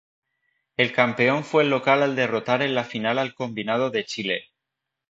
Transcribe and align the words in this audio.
El 0.77 0.93
campeón 0.93 1.43
fue 1.43 1.61
el 1.61 1.69
local 1.69 2.01
al 2.01 2.15
derrotar 2.15 2.63
en 2.63 2.73
la 2.73 2.83
final 2.83 3.19
al 3.19 3.35
combinado 3.35 3.91
de 3.91 4.03
Chile. 4.03 4.49